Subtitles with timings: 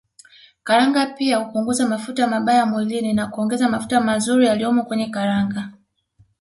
[0.63, 5.69] Karanga pia hupunguza mafuta mabaya mwilini na kuongeza mafuta mazuri yaliyomo kwenye karanga